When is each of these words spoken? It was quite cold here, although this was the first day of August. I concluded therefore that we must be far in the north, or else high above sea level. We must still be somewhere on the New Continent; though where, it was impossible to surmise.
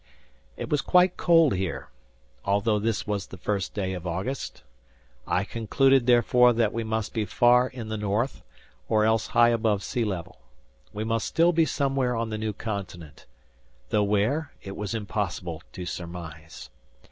It 0.57 0.67
was 0.67 0.81
quite 0.81 1.15
cold 1.15 1.53
here, 1.53 1.89
although 2.43 2.79
this 2.79 3.05
was 3.05 3.27
the 3.27 3.37
first 3.37 3.75
day 3.75 3.93
of 3.93 4.07
August. 4.07 4.63
I 5.27 5.43
concluded 5.43 6.07
therefore 6.07 6.53
that 6.53 6.73
we 6.73 6.83
must 6.83 7.13
be 7.13 7.23
far 7.23 7.67
in 7.67 7.89
the 7.89 7.97
north, 7.99 8.41
or 8.89 9.05
else 9.05 9.27
high 9.27 9.49
above 9.49 9.83
sea 9.83 10.03
level. 10.03 10.39
We 10.91 11.03
must 11.03 11.27
still 11.27 11.51
be 11.51 11.65
somewhere 11.65 12.15
on 12.15 12.31
the 12.31 12.39
New 12.39 12.53
Continent; 12.53 13.27
though 13.89 14.01
where, 14.01 14.53
it 14.63 14.75
was 14.75 14.95
impossible 14.95 15.61
to 15.73 15.85
surmise. 15.85 16.71